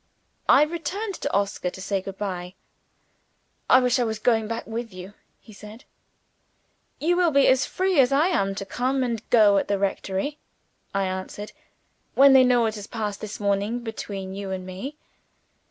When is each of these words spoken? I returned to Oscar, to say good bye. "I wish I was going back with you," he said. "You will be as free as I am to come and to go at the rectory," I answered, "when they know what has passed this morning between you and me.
I 0.49 0.63
returned 0.63 1.13
to 1.21 1.31
Oscar, 1.31 1.69
to 1.69 1.79
say 1.79 2.01
good 2.01 2.17
bye. 2.17 2.55
"I 3.69 3.79
wish 3.79 3.99
I 3.99 4.03
was 4.03 4.17
going 4.17 4.47
back 4.47 4.65
with 4.65 4.91
you," 4.91 5.13
he 5.39 5.53
said. 5.53 5.83
"You 6.99 7.15
will 7.15 7.29
be 7.29 7.47
as 7.47 7.67
free 7.67 7.99
as 7.99 8.11
I 8.11 8.29
am 8.29 8.55
to 8.55 8.65
come 8.65 9.03
and 9.03 9.19
to 9.19 9.23
go 9.29 9.59
at 9.59 9.67
the 9.67 9.77
rectory," 9.77 10.39
I 10.91 11.03
answered, 11.03 11.51
"when 12.15 12.33
they 12.33 12.43
know 12.43 12.61
what 12.61 12.73
has 12.73 12.87
passed 12.87 13.21
this 13.21 13.39
morning 13.39 13.81
between 13.81 14.33
you 14.33 14.49
and 14.49 14.65
me. 14.65 14.97